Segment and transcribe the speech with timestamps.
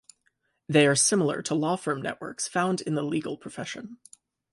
[0.67, 3.99] They are similar to law firm networks found in the legal profession.